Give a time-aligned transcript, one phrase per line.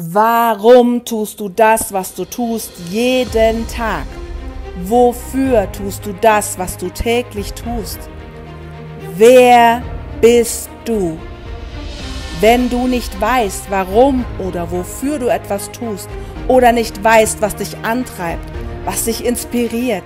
[0.00, 4.06] Warum tust du das, was du tust, jeden Tag?
[4.84, 7.98] Wofür tust du das, was du täglich tust?
[9.16, 9.82] Wer
[10.20, 11.18] bist du?
[12.40, 16.08] Wenn du nicht weißt, warum oder wofür du etwas tust
[16.46, 18.48] oder nicht weißt, was dich antreibt,
[18.84, 20.04] was dich inspiriert,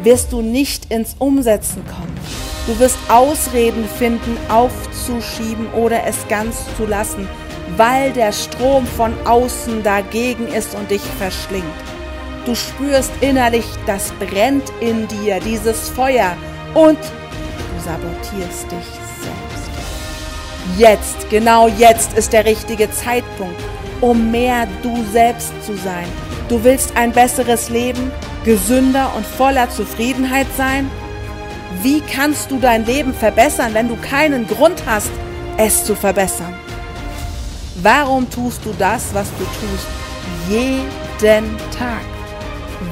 [0.00, 2.14] wirst du nicht ins Umsetzen kommen.
[2.66, 7.26] Du wirst Ausreden finden, aufzuschieben oder es ganz zu lassen,
[7.76, 11.64] weil der Strom von außen dagegen ist und dich verschlingt.
[12.44, 16.36] Du spürst innerlich, das brennt in dir, dieses Feuer,
[16.74, 18.88] und du sabotierst dich
[19.20, 19.70] selbst.
[20.78, 23.60] Jetzt, genau jetzt ist der richtige Zeitpunkt,
[24.00, 26.06] um mehr du selbst zu sein.
[26.48, 28.10] Du willst ein besseres Leben,
[28.44, 30.90] gesünder und voller Zufriedenheit sein?
[31.82, 35.10] Wie kannst du dein Leben verbessern, wenn du keinen Grund hast,
[35.56, 36.54] es zu verbessern?
[37.82, 39.86] Warum tust du das, was du tust,
[40.50, 42.02] jeden Tag?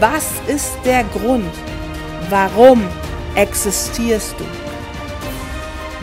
[0.01, 1.53] Was ist der Grund?
[2.31, 2.83] Warum
[3.35, 4.45] existierst du?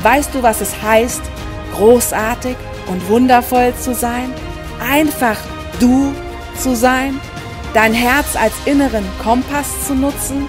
[0.03, 1.21] Weißt du, was es heißt,
[1.73, 4.31] großartig und wundervoll zu sein?
[4.79, 5.37] Einfach
[5.79, 6.13] du
[6.55, 7.19] zu sein?
[7.73, 10.47] Dein Herz als inneren Kompass zu nutzen?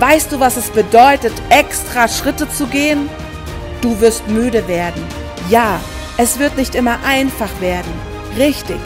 [0.00, 3.08] Weißt du, was es bedeutet, extra Schritte zu gehen?
[3.80, 5.04] Du wirst müde werden.
[5.48, 5.78] Ja,
[6.18, 7.92] es wird nicht immer einfach werden,
[8.36, 8.78] richtig,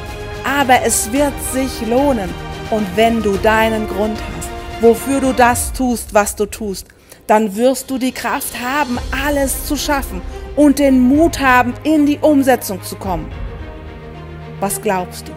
[0.44, 2.28] aber es wird sich lohnen.
[2.70, 4.48] Und wenn du deinen Grund hast,
[4.80, 6.86] wofür du das tust, was du tust,
[7.26, 10.20] dann wirst du die Kraft haben, alles zu schaffen
[10.56, 13.30] und den Mut haben, in die Umsetzung zu kommen.
[14.58, 15.32] Was glaubst du?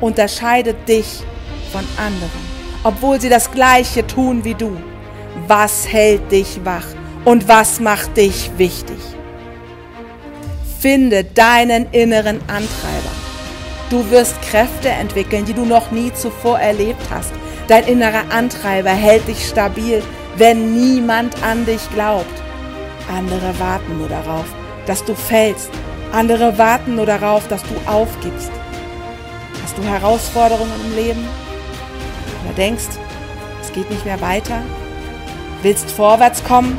[0.00, 1.22] Unterscheidet dich
[1.72, 2.30] von anderen,
[2.82, 4.76] obwohl sie das Gleiche tun wie du.
[5.46, 6.86] Was hält dich wach
[7.24, 9.15] und was macht dich wichtig?
[10.78, 13.10] Finde deinen inneren Antreiber.
[13.88, 17.32] Du wirst Kräfte entwickeln, die du noch nie zuvor erlebt hast.
[17.66, 20.02] Dein innerer Antreiber hält dich stabil,
[20.36, 22.26] wenn niemand an dich glaubt.
[23.08, 24.44] Andere warten nur darauf,
[24.86, 25.70] dass du fällst.
[26.12, 28.50] Andere warten nur darauf, dass du aufgibst.
[29.62, 31.28] Hast du Herausforderungen im Leben?
[32.44, 32.98] Oder denkst,
[33.62, 34.62] es geht nicht mehr weiter?
[35.62, 36.78] Willst vorwärts kommen?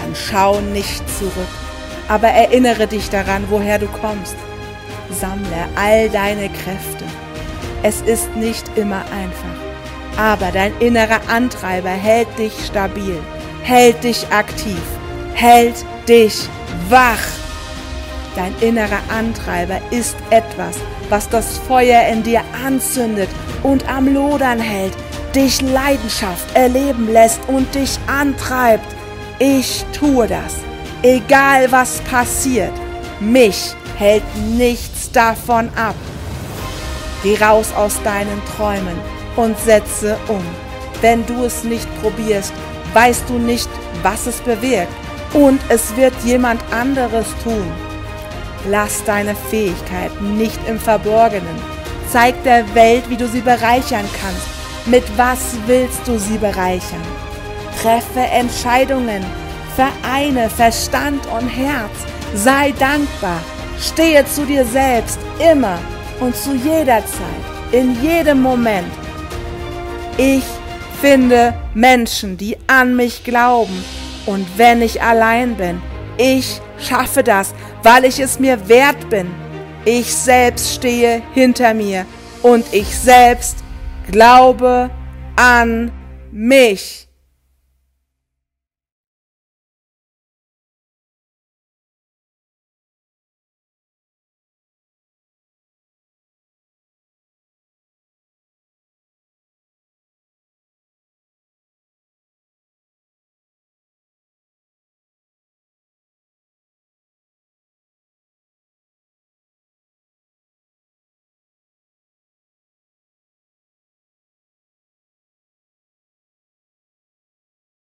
[0.00, 1.61] Dann schau nicht zurück
[2.08, 4.36] aber erinnere dich daran, woher du kommst.
[5.10, 7.04] Sammle all deine Kräfte.
[7.82, 13.18] Es ist nicht immer einfach, aber dein innerer Antreiber hält dich stabil,
[13.62, 14.80] hält dich aktiv,
[15.34, 16.48] hält dich
[16.88, 17.18] wach.
[18.36, 20.76] Dein innerer Antreiber ist etwas,
[21.10, 23.28] was das Feuer in dir anzündet
[23.62, 24.94] und am Lodern hält,
[25.34, 28.86] dich Leidenschaft erleben lässt und dich antreibt.
[29.38, 30.71] Ich tue das
[31.04, 32.72] Egal was passiert,
[33.18, 34.22] mich hält
[34.56, 35.96] nichts davon ab.
[37.24, 38.96] Geh raus aus deinen Träumen
[39.34, 40.44] und setze um.
[41.00, 42.52] Wenn du es nicht probierst,
[42.94, 43.68] weißt du nicht,
[44.04, 44.92] was es bewirkt.
[45.32, 47.66] Und es wird jemand anderes tun.
[48.68, 51.58] Lass deine Fähigkeiten nicht im Verborgenen.
[52.12, 54.46] Zeig der Welt, wie du sie bereichern kannst.
[54.86, 57.02] Mit was willst du sie bereichern?
[57.80, 59.24] Treffe Entscheidungen,
[59.76, 61.90] Vereine Verstand und Herz.
[62.34, 63.40] Sei dankbar.
[63.80, 65.78] Stehe zu dir selbst immer
[66.20, 68.92] und zu jeder Zeit, in jedem Moment.
[70.16, 70.44] Ich
[71.00, 73.84] finde Menschen, die an mich glauben.
[74.26, 75.82] Und wenn ich allein bin,
[76.16, 79.28] ich schaffe das, weil ich es mir wert bin.
[79.84, 82.06] Ich selbst stehe hinter mir
[82.42, 83.56] und ich selbst
[84.10, 84.90] glaube
[85.34, 85.90] an
[86.30, 87.08] mich.